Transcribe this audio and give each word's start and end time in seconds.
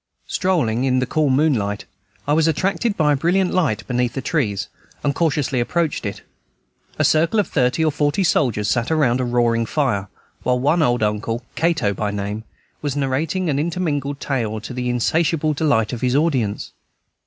Strolling 0.25 0.83
in 0.83 0.97
the 0.97 1.05
cool 1.05 1.29
moonlight, 1.29 1.85
I 2.27 2.33
was 2.33 2.47
attracted 2.47 2.97
by 2.97 3.13
a 3.13 3.15
brilliant 3.15 3.51
light 3.53 3.85
beneath 3.85 4.13
the 4.13 4.19
trees, 4.23 4.67
and 5.03 5.13
cautiously 5.13 5.59
approached 5.59 6.07
it. 6.07 6.23
A 6.97 7.03
circle 7.03 7.39
of 7.39 7.47
thirty 7.47 7.85
or 7.85 7.91
forty 7.91 8.23
soldiers 8.23 8.67
sat 8.67 8.89
around 8.89 9.21
a 9.21 9.25
roaring 9.25 9.67
fire, 9.67 10.07
while 10.41 10.57
one 10.57 10.81
old 10.81 11.03
uncle, 11.03 11.43
Cato 11.55 11.93
by 11.93 12.09
name, 12.09 12.45
was 12.81 12.95
narrating 12.95 13.47
an 13.47 13.59
interminable 13.59 14.15
tale, 14.15 14.59
to 14.61 14.73
the 14.73 14.89
insatiable 14.89 15.53
delight 15.53 15.93
of 15.93 16.01
his 16.01 16.15
audience. 16.15 16.71